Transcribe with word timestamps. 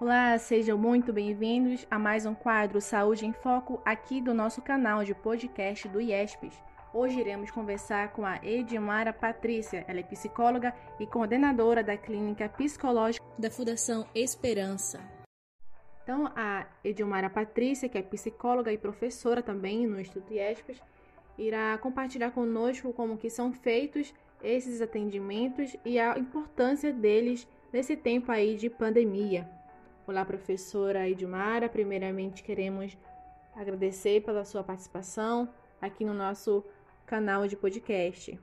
Olá, 0.00 0.36
sejam 0.38 0.76
muito 0.76 1.12
bem-vindos 1.12 1.86
a 1.88 2.00
mais 2.00 2.26
um 2.26 2.34
quadro 2.34 2.80
Saúde 2.80 3.24
em 3.24 3.32
Foco 3.32 3.80
aqui 3.84 4.20
do 4.20 4.34
nosso 4.34 4.60
canal 4.60 5.04
de 5.04 5.14
podcast 5.14 5.86
do 5.88 6.00
IESPES. 6.00 6.52
Hoje 6.92 7.20
iremos 7.20 7.52
conversar 7.52 8.12
com 8.12 8.26
a 8.26 8.40
Edmara 8.42 9.12
Patrícia, 9.12 9.84
ela 9.86 10.00
é 10.00 10.02
psicóloga 10.02 10.74
e 10.98 11.06
coordenadora 11.06 11.80
da 11.80 11.96
Clínica 11.96 12.48
Psicológica 12.48 13.24
da 13.38 13.48
Fundação 13.52 14.04
Esperança. 14.12 15.00
Então, 16.02 16.30
a 16.34 16.66
Edmara 16.82 17.30
Patrícia, 17.30 17.88
que 17.88 17.96
é 17.96 18.02
psicóloga 18.02 18.72
e 18.72 18.76
professora 18.76 19.44
também 19.44 19.86
no 19.86 20.00
Instituto 20.00 20.34
IESPES, 20.34 20.82
irá 21.38 21.78
compartilhar 21.78 22.32
conosco 22.32 22.92
como 22.92 23.16
que 23.16 23.30
são 23.30 23.52
feitos 23.52 24.12
esses 24.42 24.82
atendimentos 24.82 25.76
e 25.84 26.00
a 26.00 26.18
importância 26.18 26.92
deles 26.92 27.46
nesse 27.72 27.96
tempo 27.96 28.32
aí 28.32 28.56
de 28.56 28.68
pandemia. 28.68 29.48
Olá, 30.06 30.22
professora 30.22 31.08
Edmara. 31.08 31.66
Primeiramente, 31.66 32.42
queremos 32.42 32.94
agradecer 33.56 34.20
pela 34.20 34.44
sua 34.44 34.62
participação 34.62 35.48
aqui 35.80 36.04
no 36.04 36.12
nosso 36.12 36.62
canal 37.06 37.48
de 37.48 37.56
podcast. 37.56 38.38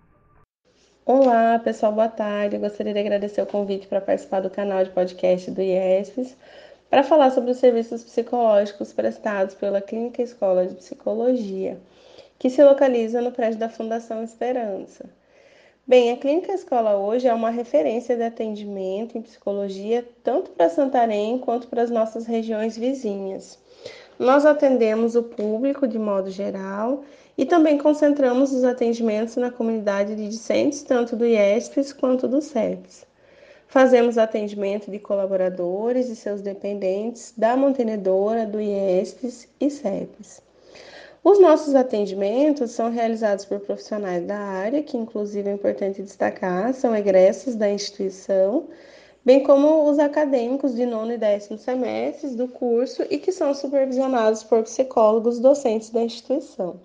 Olá, 1.06 1.60
pessoal, 1.60 1.94
boa 1.94 2.10
tarde. 2.10 2.56
Eu 2.56 2.60
gostaria 2.60 2.92
de 2.92 3.00
agradecer 3.00 3.44
o 3.44 3.46
convite 3.46 3.86
para 3.86 4.02
participar 4.02 4.40
do 4.40 4.50
canal 4.50 4.84
de 4.84 4.90
podcast 4.90 5.52
do 5.52 5.62
IESPES 5.62 6.36
para 6.90 7.04
falar 7.04 7.30
sobre 7.30 7.52
os 7.52 7.58
serviços 7.58 8.04
psicológicos 8.04 8.92
prestados 8.92 9.54
pela 9.54 9.82
Clínica 9.82 10.24
Escola 10.24 10.66
de 10.66 10.74
Psicologia, 10.74 11.80
que 12.40 12.50
se 12.50 12.64
localiza 12.64 13.22
no 13.22 13.32
prédio 13.32 13.60
da 13.60 13.70
Fundação 13.70 14.24
Esperança. 14.24 15.08
Bem, 15.88 16.12
a 16.12 16.18
Clínica 16.18 16.54
Escola 16.54 16.96
hoje 16.96 17.28
é 17.28 17.34
uma 17.34 17.50
referência 17.50 18.16
de 18.16 18.22
atendimento 18.22 19.18
em 19.18 19.22
psicologia 19.22 20.08
tanto 20.24 20.52
para 20.52 20.70
Santarém 20.70 21.40
quanto 21.40 21.68
para 21.68 21.82
as 21.82 21.90
nossas 21.90 22.28
regiões 22.28 22.78
vizinhas. 22.78 23.58
Nós 24.20 24.46
atendemos 24.46 25.16
o 25.16 25.24
público 25.24 25.88
de 25.88 25.98
modo 25.98 26.30
geral 26.30 27.04
e 27.36 27.46
também 27.46 27.80
concentramos 27.80 28.54
os 28.54 28.64
atendimentos 28.64 29.36
na 29.38 29.50
comunidade 29.50 30.16
de 30.16 30.30
discentes, 30.30 30.84
tanto 30.84 31.16
do 31.16 31.26
IESPES 31.26 31.94
quanto 31.94 32.28
do 32.28 32.42
CEPS. 32.42 33.08
Fazemos 33.68 34.20
atendimento 34.20 34.92
de 34.92 35.00
colaboradores 35.00 36.10
e 36.10 36.16
seus 36.16 36.42
dependentes 36.42 37.34
da 37.36 37.58
mantenedora 37.58 38.46
do 38.46 38.62
IESPES 38.62 39.50
e 39.60 39.70
CEPS. 39.72 40.44
Os 41.24 41.40
nossos 41.40 41.76
atendimentos 41.76 42.72
são 42.72 42.90
realizados 42.90 43.46
por 43.46 43.60
profissionais 43.60 44.26
da 44.26 44.40
área, 44.40 44.82
que 44.82 44.98
inclusive 44.98 45.48
é 45.48 45.54
importante 45.54 46.02
destacar, 46.02 46.74
são 46.74 46.96
egressos 46.96 47.54
da 47.54 47.70
instituição, 47.70 48.70
bem 49.24 49.44
como 49.44 49.88
os 49.88 50.00
acadêmicos 50.00 50.74
de 50.74 50.84
nono 50.84 51.14
e 51.14 51.20
décimo 51.20 51.60
semestres 51.60 52.36
do 52.36 52.48
curso 52.48 53.04
e 53.08 53.20
que 53.20 53.32
são 53.32 53.54
supervisionados 53.54 54.44
por 54.44 54.64
psicólogos 54.64 55.38
docentes 55.38 55.92
da 55.92 56.02
instituição. 56.02 56.80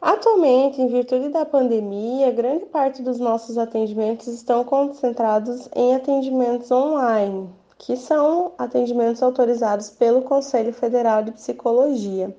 Atualmente, 0.00 0.80
em 0.80 0.86
virtude 0.86 1.28
da 1.30 1.44
pandemia, 1.44 2.30
grande 2.30 2.66
parte 2.66 3.02
dos 3.02 3.18
nossos 3.18 3.58
atendimentos 3.58 4.28
estão 4.28 4.62
concentrados 4.62 5.68
em 5.74 5.96
atendimentos 5.96 6.70
online, 6.70 7.50
que 7.76 7.96
são 7.96 8.52
atendimentos 8.56 9.20
autorizados 9.20 9.90
pelo 9.90 10.22
Conselho 10.22 10.72
Federal 10.72 11.24
de 11.24 11.32
Psicologia. 11.32 12.32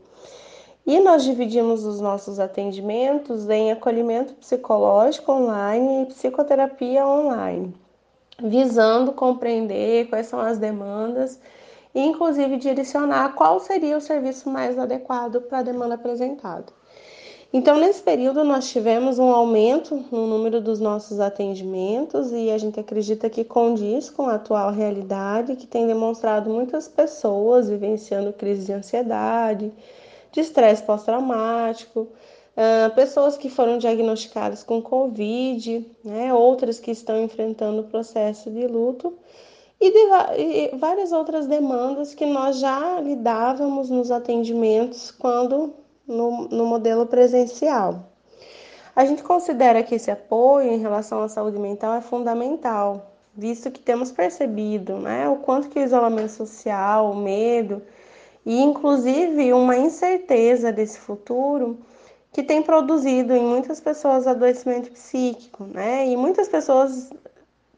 E 0.86 1.00
nós 1.00 1.24
dividimos 1.24 1.86
os 1.86 2.02
nossos 2.02 2.42
atendimentos 2.42 3.50
em 3.50 3.72
acolhimento 3.72 4.34
psicológico 4.34 5.32
online 5.32 6.04
e 6.04 6.06
psicoterapia 6.08 7.08
online, 7.08 7.74
visando 8.42 9.14
compreender 9.14 10.10
quais 10.10 10.28
são 10.28 10.42
as 10.42 10.58
demandas 10.58 11.40
e, 11.96 12.02
inclusive, 12.02 12.58
direcionar 12.58 13.34
qual 13.34 13.62
seria 13.62 13.96
o 13.96 14.02
serviço 14.02 14.50
mais 14.50 14.78
adequado 14.78 15.40
para 15.42 15.60
a 15.60 15.64
demanda 15.64 15.96
apresentada. 15.96 16.66
Então, 17.56 17.78
nesse 17.78 18.02
período, 18.02 18.44
nós 18.44 18.70
tivemos 18.70 19.20
um 19.20 19.32
aumento 19.32 20.04
no 20.12 20.26
número 20.26 20.60
dos 20.60 20.80
nossos 20.80 21.20
atendimentos 21.20 22.32
e 22.32 22.50
a 22.50 22.58
gente 22.58 22.80
acredita 22.80 23.30
que 23.30 23.44
condiz 23.46 24.10
com 24.10 24.28
a 24.28 24.36
atual 24.36 24.72
realidade, 24.72 25.56
que 25.56 25.68
tem 25.68 25.86
demonstrado 25.86 26.50
muitas 26.50 26.88
pessoas 26.88 27.70
vivenciando 27.70 28.34
crise 28.34 28.66
de 28.66 28.74
ansiedade, 28.74 29.72
de 30.34 30.42
estresse 30.42 30.82
pós-traumático, 30.84 32.02
uh, 32.02 32.94
pessoas 32.96 33.38
que 33.38 33.50
foram 33.50 33.78
diagnosticadas 33.78 34.64
com 34.64 34.82
Covid, 34.82 35.88
né, 36.04 36.34
outras 36.34 36.80
que 36.80 36.92
estão 36.92 37.24
enfrentando 37.24 37.82
o 37.82 37.86
processo 37.86 38.50
de 38.50 38.66
luto 38.68 39.14
e, 39.80 39.92
de, 39.92 40.00
e 40.42 40.76
várias 40.76 41.12
outras 41.12 41.46
demandas 41.46 42.16
que 42.16 42.26
nós 42.26 42.58
já 42.58 43.00
lidávamos 43.00 43.92
nos 43.92 44.10
atendimentos 44.10 45.12
quando 45.12 45.76
no, 46.08 46.48
no 46.48 46.66
modelo 46.66 47.06
presencial. 47.06 48.12
A 48.96 49.06
gente 49.06 49.24
considera 49.24 49.84
que 49.84 49.96
esse 49.96 50.10
apoio 50.10 50.72
em 50.72 50.80
relação 50.80 51.22
à 51.22 51.30
saúde 51.30 51.60
mental 51.60 51.94
é 51.94 52.02
fundamental, 52.02 53.14
visto 53.36 53.70
que 53.70 53.80
temos 53.80 54.12
percebido 54.12 54.98
né, 54.98 55.30
o 55.30 55.38
quanto 55.38 55.70
que 55.70 55.80
o 55.80 55.84
isolamento 55.84 56.32
social, 56.32 57.12
o 57.12 57.16
medo 57.16 57.84
e 58.46 58.62
inclusive 58.62 59.54
uma 59.54 59.78
incerteza 59.78 60.72
desse 60.72 61.00
futuro 61.00 61.80
que 62.32 62.44
tem 62.44 62.64
produzido 62.64 63.34
em 63.34 63.46
muitas 63.46 63.80
pessoas 63.80 64.26
adoecimento 64.26 64.92
psíquico, 64.92 65.66
né? 65.66 66.08
E 66.08 66.18
muitas 66.18 66.50
pessoas, 66.50 67.12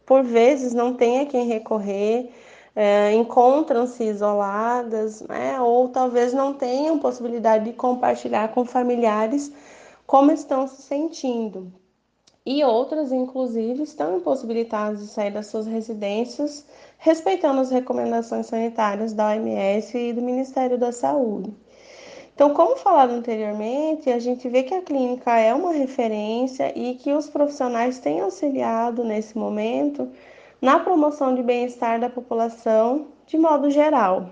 por 0.06 0.24
vezes, 0.24 0.74
não 0.74 0.94
têm 0.94 1.20
a 1.20 1.26
quem 1.26 1.46
recorrer, 1.46 2.32
é, 2.76 3.14
encontram-se 3.14 4.04
isoladas, 4.04 5.22
né? 5.22 5.60
Ou 5.60 5.90
talvez 5.90 6.34
não 6.34 6.54
tenham 6.54 7.00
possibilidade 7.00 7.66
de 7.66 7.74
compartilhar 7.74 8.54
com 8.54 8.66
familiares 8.66 9.52
como 10.08 10.32
estão 10.32 10.68
se 10.68 10.82
sentindo. 10.82 11.72
E 12.46 12.64
outras, 12.64 13.12
inclusive, 13.12 13.84
estão 13.84 14.18
impossibilitadas 14.18 15.00
de 15.00 15.08
sair 15.08 15.32
das 15.32 15.48
suas 15.48 15.66
residências 15.66 16.66
respeitando 16.98 17.62
as 17.62 17.72
recomendações 17.72 18.48
sanitárias 18.48 19.14
da 19.14 19.28
OMS 19.28 19.98
e 19.98 20.14
do 20.14 20.22
Ministério 20.22 20.78
da 20.78 20.92
Saúde. 20.92 21.54
Então, 22.34 22.54
como 22.54 22.76
falado 22.76 23.12
anteriormente, 23.12 24.10
a 24.10 24.20
gente 24.20 24.50
vê 24.50 24.64
que 24.64 24.74
a 24.74 24.82
clínica 24.82 25.40
é 25.40 25.54
uma 25.54 25.72
referência 25.72 26.78
e 26.78 26.96
que 26.96 27.14
os 27.14 27.30
profissionais 27.30 28.00
têm 28.00 28.20
auxiliado 28.20 29.06
nesse 29.06 29.38
momento 29.38 30.10
na 30.62 30.80
promoção 30.80 31.34
de 31.34 31.42
bem-estar 31.42 32.00
da 32.00 32.10
população 32.10 33.08
de 33.26 33.38
modo 33.38 33.72
geral. 33.72 34.30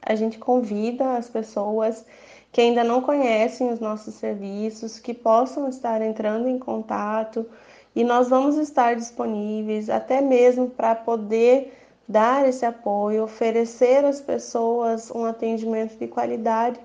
A 0.00 0.14
gente 0.14 0.38
convida 0.38 1.16
as 1.16 1.28
pessoas 1.28 2.06
que 2.50 2.60
ainda 2.60 2.84
não 2.84 3.00
conhecem 3.00 3.70
os 3.70 3.80
nossos 3.80 4.14
serviços, 4.14 4.98
que 4.98 5.12
possam 5.12 5.68
estar 5.68 6.00
entrando 6.02 6.48
em 6.48 6.58
contato 6.58 7.46
e 7.94 8.02
nós 8.04 8.28
vamos 8.28 8.56
estar 8.56 8.96
disponíveis 8.96 9.90
até 9.90 10.20
mesmo 10.20 10.70
para 10.70 10.94
poder 10.94 11.81
dar 12.08 12.48
esse 12.48 12.64
apoio, 12.64 13.24
oferecer 13.24 14.04
às 14.04 14.20
pessoas 14.20 15.10
um 15.10 15.24
atendimento 15.24 15.96
de 15.96 16.08
qualidade 16.08 16.80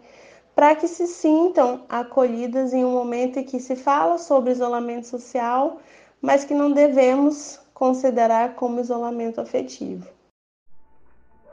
para 0.56 0.76
que 0.76 0.88
se 0.88 1.06
sintam 1.06 1.86
acolhidas 1.88 2.74
em 2.74 2.84
um 2.84 2.92
momento 2.92 3.38
em 3.38 3.44
que 3.44 3.60
se 3.60 3.76
fala 3.76 4.18
sobre 4.18 4.52
isolamento 4.52 5.06
social, 5.06 5.80
mas 6.20 6.44
que 6.44 6.54
não 6.54 6.72
devemos 6.72 7.60
considerar 7.74 8.56
como 8.56 8.80
isolamento 8.80 9.40
afetivo. 9.40 10.08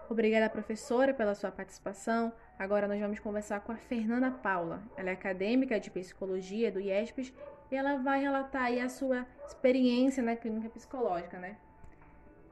Obrigada, 0.09 0.49
professora, 0.49 1.13
pela 1.13 1.35
sua 1.35 1.51
participação. 1.51 2.33
Agora 2.59 2.89
nós 2.89 3.01
vamos 3.01 3.19
conversar 3.19 3.61
com 3.61 3.73
a 3.73 3.77
Fernanda 3.77 4.31
Paula. 4.31 4.83
Ela 4.97 5.11
é 5.11 5.13
acadêmica 5.13 5.79
de 5.79 5.91
psicologia 5.91 6.73
do 6.73 6.81
IESPES 6.81 7.33
e 7.71 7.77
ela 7.77 7.97
vai 7.97 8.21
relatar 8.21 8.63
aí 8.63 8.81
a 8.81 8.89
sua 8.89 9.27
experiência 9.47 10.23
na 10.23 10.37
clínica 10.37 10.71
psicológica, 10.71 11.39
né? 11.39 11.57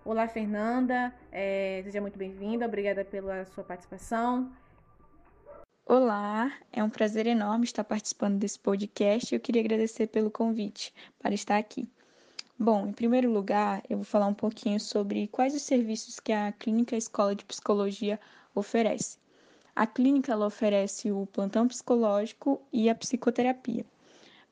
Olá, 0.04 0.26
Fernanda. 0.26 1.14
É, 1.30 1.80
seja 1.84 2.00
muito 2.00 2.18
bem-vinda. 2.18 2.66
Obrigada 2.66 3.04
pela 3.04 3.44
sua 3.44 3.62
participação. 3.62 4.50
Olá, 5.86 6.52
é 6.72 6.82
um 6.82 6.90
prazer 6.90 7.24
enorme 7.28 7.64
estar 7.64 7.84
participando 7.84 8.36
desse 8.36 8.58
podcast 8.58 9.32
e 9.32 9.36
eu 9.36 9.40
queria 9.40 9.62
agradecer 9.62 10.08
pelo 10.08 10.28
convite 10.28 10.92
para 11.20 11.32
estar 11.32 11.56
aqui. 11.56 11.88
Bom, 12.58 12.88
em 12.88 12.92
primeiro 12.92 13.30
lugar, 13.30 13.80
eu 13.88 13.98
vou 13.98 14.04
falar 14.04 14.26
um 14.26 14.34
pouquinho 14.34 14.80
sobre 14.80 15.28
quais 15.28 15.54
os 15.54 15.62
serviços 15.62 16.18
que 16.18 16.32
a 16.32 16.50
Clínica 16.50 16.96
Escola 16.96 17.36
de 17.36 17.44
Psicologia 17.44 18.18
oferece. 18.56 19.18
A 19.74 19.86
clínica 19.86 20.36
oferece 20.36 21.12
o 21.12 21.26
plantão 21.26 21.68
psicológico 21.68 22.60
e 22.72 22.90
a 22.90 22.94
psicoterapia. 22.94 23.86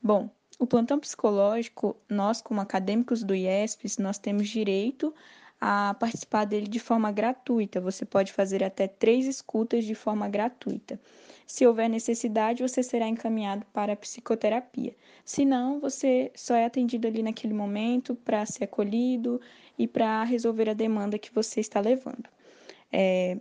Bom, 0.00 0.30
o 0.60 0.66
plantão 0.66 1.00
psicológico, 1.00 1.96
nós 2.08 2.40
como 2.40 2.60
acadêmicos 2.60 3.22
do 3.22 3.34
IESPES, 3.34 3.98
nós 3.98 4.18
temos 4.18 4.48
direito 4.48 5.12
a 5.60 5.94
participar 5.94 6.46
dele 6.46 6.66
de 6.66 6.78
forma 6.78 7.12
gratuita. 7.12 7.80
Você 7.80 8.04
pode 8.04 8.32
fazer 8.32 8.64
até 8.64 8.88
três 8.88 9.26
escutas 9.26 9.84
de 9.84 9.94
forma 9.94 10.28
gratuita. 10.28 10.98
Se 11.46 11.66
houver 11.66 11.88
necessidade, 11.88 12.62
você 12.62 12.82
será 12.82 13.08
encaminhado 13.08 13.66
para 13.72 13.92
a 13.92 13.96
psicoterapia. 13.96 14.94
Se 15.24 15.44
não, 15.44 15.80
você 15.80 16.30
só 16.34 16.54
é 16.54 16.64
atendido 16.64 17.08
ali 17.08 17.22
naquele 17.22 17.52
momento 17.52 18.14
para 18.14 18.46
ser 18.46 18.64
acolhido 18.64 19.40
e 19.76 19.86
para 19.86 20.22
resolver 20.24 20.70
a 20.70 20.74
demanda 20.74 21.18
que 21.18 21.34
você 21.34 21.60
está 21.60 21.80
levando. 21.80 22.28
É, 22.92 23.36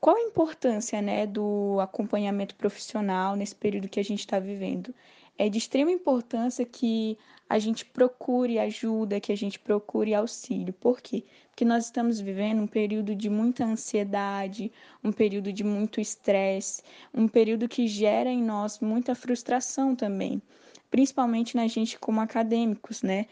qual 0.00 0.16
a 0.16 0.20
importância 0.20 1.02
né, 1.02 1.26
do 1.26 1.80
acompanhamento 1.80 2.54
profissional 2.54 3.34
nesse 3.34 3.56
período 3.56 3.88
que 3.88 3.98
a 3.98 4.04
gente 4.04 4.20
está 4.20 4.38
vivendo? 4.38 4.94
É 5.38 5.48
de 5.48 5.58
extrema 5.58 5.90
importância 5.90 6.64
que 6.64 7.18
a 7.48 7.58
gente 7.58 7.84
procure 7.84 8.58
ajuda, 8.58 9.20
que 9.20 9.30
a 9.30 9.36
gente 9.36 9.58
procure 9.58 10.14
auxílio. 10.14 10.72
Por 10.72 11.00
quê? 11.00 11.24
Porque 11.48 11.64
nós 11.64 11.84
estamos 11.84 12.18
vivendo 12.18 12.62
um 12.62 12.66
período 12.66 13.14
de 13.14 13.30
muita 13.30 13.64
ansiedade, 13.64 14.72
um 15.04 15.12
período 15.12 15.52
de 15.52 15.62
muito 15.62 16.00
estresse, 16.00 16.82
um 17.14 17.28
período 17.28 17.68
que 17.68 17.86
gera 17.86 18.30
em 18.30 18.42
nós 18.42 18.80
muita 18.80 19.14
frustração 19.14 19.94
também, 19.94 20.42
principalmente 20.90 21.54
na 21.54 21.66
gente 21.68 21.98
como 21.98 22.20
acadêmicos, 22.20 23.02
né? 23.02 23.26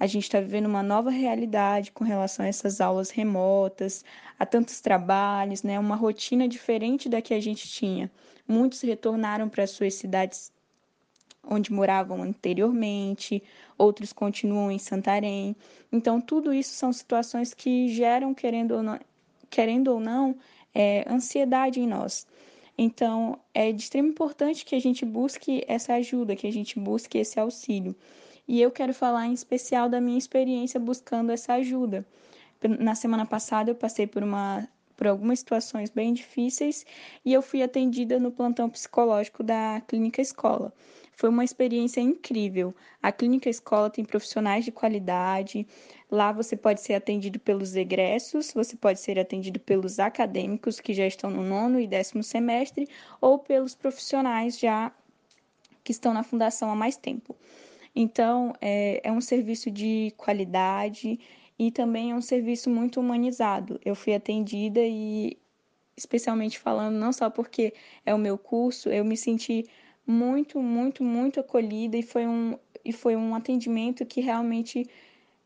A 0.00 0.06
gente 0.06 0.24
está 0.24 0.40
vivendo 0.40 0.66
uma 0.66 0.82
nova 0.82 1.10
realidade 1.10 1.90
com 1.90 2.04
relação 2.04 2.44
a 2.44 2.48
essas 2.48 2.80
aulas 2.80 3.10
remotas, 3.10 4.04
a 4.38 4.46
tantos 4.46 4.80
trabalhos, 4.80 5.64
né? 5.64 5.78
Uma 5.78 5.96
rotina 5.96 6.46
diferente 6.46 7.08
da 7.08 7.20
que 7.20 7.34
a 7.34 7.40
gente 7.40 7.68
tinha. 7.68 8.10
Muitos 8.46 8.80
retornaram 8.80 9.48
para 9.48 9.66
suas 9.66 9.94
cidades 9.94 10.52
onde 11.48 11.72
moravam 11.72 12.22
anteriormente, 12.22 13.42
outros 13.76 14.12
continuam 14.12 14.70
em 14.70 14.78
Santarém. 14.78 15.56
Então, 15.90 16.20
tudo 16.20 16.52
isso 16.52 16.74
são 16.74 16.92
situações 16.92 17.54
que 17.54 17.88
geram, 17.88 18.34
querendo 18.34 18.72
ou 18.72 18.82
não, 18.82 19.00
querendo 19.48 19.88
ou 19.88 20.00
não 20.00 20.36
é, 20.74 21.04
ansiedade 21.10 21.80
em 21.80 21.86
nós. 21.86 22.26
Então, 22.76 23.38
é 23.54 23.72
de 23.72 23.82
extrema 23.82 24.08
importância 24.08 24.64
que 24.64 24.74
a 24.74 24.80
gente 24.80 25.04
busque 25.04 25.64
essa 25.66 25.94
ajuda, 25.94 26.36
que 26.36 26.46
a 26.46 26.52
gente 26.52 26.78
busque 26.78 27.18
esse 27.18 27.40
auxílio. 27.40 27.96
E 28.46 28.60
eu 28.60 28.70
quero 28.70 28.94
falar 28.94 29.26
em 29.26 29.32
especial 29.32 29.88
da 29.88 30.00
minha 30.00 30.18
experiência 30.18 30.78
buscando 30.78 31.30
essa 31.30 31.54
ajuda. 31.54 32.06
Na 32.78 32.94
semana 32.94 33.26
passada, 33.26 33.70
eu 33.70 33.74
passei 33.74 34.06
por 34.06 34.22
uma 34.22 34.68
por 34.96 35.06
algumas 35.06 35.38
situações 35.38 35.90
bem 35.90 36.12
difíceis 36.12 36.84
e 37.24 37.32
eu 37.32 37.40
fui 37.40 37.62
atendida 37.62 38.18
no 38.18 38.32
plantão 38.32 38.68
psicológico 38.68 39.44
da 39.44 39.80
clínica 39.86 40.20
escola. 40.20 40.72
Foi 41.18 41.28
uma 41.28 41.42
experiência 41.42 42.00
incrível. 42.00 42.72
A 43.02 43.10
clínica 43.10 43.50
escola 43.50 43.90
tem 43.90 44.04
profissionais 44.04 44.64
de 44.64 44.70
qualidade. 44.70 45.66
Lá 46.08 46.30
você 46.30 46.56
pode 46.56 46.80
ser 46.80 46.94
atendido 46.94 47.40
pelos 47.40 47.74
egressos, 47.74 48.52
você 48.54 48.76
pode 48.76 49.00
ser 49.00 49.18
atendido 49.18 49.58
pelos 49.58 49.98
acadêmicos 49.98 50.78
que 50.78 50.94
já 50.94 51.04
estão 51.04 51.28
no 51.28 51.42
nono 51.42 51.80
e 51.80 51.88
décimo 51.88 52.22
semestre, 52.22 52.86
ou 53.20 53.36
pelos 53.36 53.74
profissionais 53.74 54.60
já 54.60 54.92
que 55.82 55.90
estão 55.90 56.14
na 56.14 56.22
fundação 56.22 56.70
há 56.70 56.76
mais 56.76 56.96
tempo. 56.96 57.34
Então, 57.96 58.52
é, 58.60 59.00
é 59.02 59.10
um 59.10 59.20
serviço 59.20 59.72
de 59.72 60.14
qualidade 60.16 61.18
e 61.58 61.72
também 61.72 62.12
é 62.12 62.14
um 62.14 62.22
serviço 62.22 62.70
muito 62.70 63.00
humanizado. 63.00 63.80
Eu 63.84 63.96
fui 63.96 64.14
atendida 64.14 64.80
e, 64.84 65.36
especialmente 65.96 66.60
falando, 66.60 66.94
não 66.94 67.12
só 67.12 67.28
porque 67.28 67.74
é 68.06 68.14
o 68.14 68.18
meu 68.18 68.38
curso, 68.38 68.88
eu 68.88 69.04
me 69.04 69.16
senti 69.16 69.66
muito, 70.08 70.60
muito, 70.60 71.04
muito 71.04 71.38
acolhida 71.38 71.96
e 71.96 72.02
foi 72.02 72.26
um, 72.26 72.58
e 72.84 72.92
foi 72.92 73.14
um 73.14 73.34
atendimento 73.34 74.06
que 74.06 74.20
realmente 74.22 74.86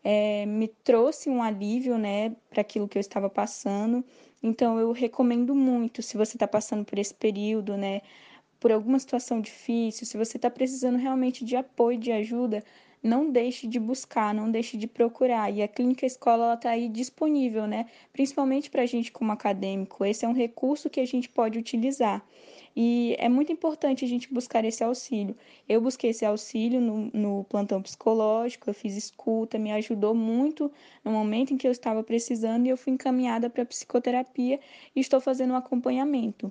é, 0.04 0.46
me 0.46 0.68
trouxe 0.68 1.28
um 1.28 1.42
alívio, 1.42 1.98
né, 1.98 2.30
para 2.50 2.60
aquilo 2.60 2.88
que 2.88 2.96
eu 2.98 3.00
estava 3.00 3.28
passando. 3.28 4.04
Então, 4.42 4.78
eu 4.78 4.92
recomendo 4.92 5.54
muito, 5.54 6.02
se 6.02 6.16
você 6.16 6.36
está 6.36 6.46
passando 6.46 6.84
por 6.84 6.98
esse 6.98 7.14
período, 7.14 7.76
né, 7.76 8.02
por 8.60 8.72
alguma 8.72 8.98
situação 8.98 9.40
difícil, 9.40 10.06
se 10.06 10.16
você 10.16 10.36
está 10.38 10.50
precisando 10.50 10.96
realmente 10.96 11.44
de 11.44 11.56
apoio, 11.56 11.98
de 11.98 12.12
ajuda, 12.12 12.64
não 13.02 13.30
deixe 13.30 13.66
de 13.66 13.80
buscar, 13.80 14.32
não 14.32 14.50
deixe 14.50 14.76
de 14.76 14.86
procurar. 14.86 15.50
E 15.50 15.62
a 15.62 15.68
clínica 15.68 16.06
escola 16.06 16.54
está 16.54 16.70
aí 16.70 16.88
disponível, 16.88 17.66
né? 17.66 17.86
Principalmente 18.12 18.70
para 18.70 18.82
a 18.82 18.86
gente 18.86 19.10
como 19.10 19.32
acadêmico. 19.32 20.04
Esse 20.04 20.24
é 20.24 20.28
um 20.28 20.32
recurso 20.32 20.88
que 20.88 21.00
a 21.00 21.06
gente 21.06 21.28
pode 21.28 21.58
utilizar. 21.58 22.24
E 22.74 23.14
é 23.18 23.28
muito 23.28 23.52
importante 23.52 24.04
a 24.04 24.08
gente 24.08 24.32
buscar 24.32 24.64
esse 24.64 24.82
auxílio. 24.82 25.36
Eu 25.68 25.80
busquei 25.80 26.10
esse 26.10 26.24
auxílio 26.24 26.80
no, 26.80 27.10
no 27.12 27.44
plantão 27.44 27.82
psicológico, 27.82 28.70
eu 28.70 28.74
fiz 28.74 28.96
escuta, 28.96 29.58
me 29.58 29.72
ajudou 29.72 30.14
muito 30.14 30.72
no 31.04 31.10
momento 31.10 31.52
em 31.52 31.58
que 31.58 31.66
eu 31.66 31.72
estava 31.72 32.02
precisando 32.02 32.66
e 32.66 32.70
eu 32.70 32.76
fui 32.76 32.92
encaminhada 32.92 33.50
para 33.50 33.64
psicoterapia 33.64 34.58
e 34.96 35.00
estou 35.00 35.20
fazendo 35.20 35.52
um 35.52 35.56
acompanhamento. 35.56 36.50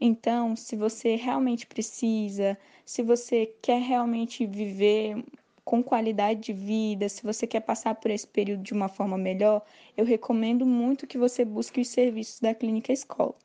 Então, 0.00 0.56
se 0.56 0.74
você 0.76 1.14
realmente 1.14 1.66
precisa, 1.66 2.58
se 2.84 3.02
você 3.02 3.54
quer 3.62 3.80
realmente 3.80 4.46
viver 4.46 5.22
com 5.70 5.84
qualidade 5.84 6.40
de 6.40 6.52
vida, 6.52 7.08
se 7.08 7.22
você 7.22 7.46
quer 7.46 7.60
passar 7.60 7.94
por 7.94 8.10
esse 8.10 8.26
período 8.26 8.60
de 8.60 8.72
uma 8.72 8.88
forma 8.88 9.16
melhor, 9.16 9.62
eu 9.96 10.04
recomendo 10.04 10.66
muito 10.66 11.06
que 11.06 11.16
você 11.16 11.44
busque 11.44 11.80
os 11.80 11.86
serviços 11.86 12.40
da 12.40 12.52
clínica 12.52 12.92
escola. 12.92 13.36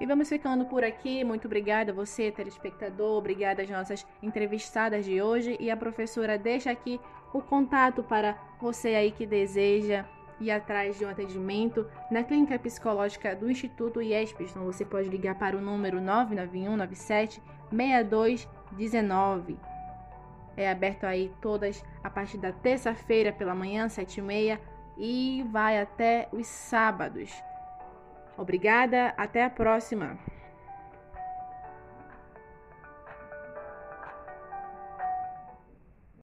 E 0.00 0.06
vamos 0.06 0.30
ficando 0.30 0.64
por 0.64 0.82
aqui. 0.82 1.24
Muito 1.24 1.44
obrigada 1.44 1.92
a 1.92 1.94
você, 1.94 2.32
telespectador. 2.32 3.18
Obrigada 3.18 3.60
às 3.62 3.68
nossas 3.68 4.06
entrevistadas 4.22 5.04
de 5.04 5.20
hoje. 5.20 5.54
E 5.60 5.70
a 5.70 5.76
professora 5.76 6.38
deixa 6.38 6.70
aqui 6.70 6.98
o 7.34 7.42
contato 7.42 8.02
para 8.02 8.34
você 8.58 8.94
aí 8.94 9.12
que 9.12 9.26
deseja 9.26 10.06
ir 10.40 10.50
atrás 10.50 10.98
de 10.98 11.04
um 11.04 11.08
atendimento 11.10 11.86
na 12.10 12.22
clínica 12.22 12.58
psicológica 12.58 13.36
do 13.36 13.50
Instituto 13.50 14.00
IESPES. 14.00 14.52
Então 14.52 14.64
você 14.64 14.86
pode 14.86 15.10
ligar 15.10 15.38
para 15.38 15.56
o 15.56 15.60
número 15.60 16.00
99197 16.00 17.42
6219. 17.70 19.58
É 20.56 20.70
aberto 20.70 21.04
aí 21.04 21.30
todas 21.40 21.84
a 22.02 22.08
partir 22.08 22.38
da 22.38 22.52
terça-feira 22.52 23.32
pela 23.32 23.54
manhã, 23.54 23.86
7h30, 23.86 24.58
e 24.96 25.44
vai 25.50 25.78
até 25.80 26.28
os 26.32 26.46
sábados. 26.46 27.30
Obrigada, 28.36 29.12
até 29.16 29.44
a 29.44 29.50
próxima! 29.50 30.18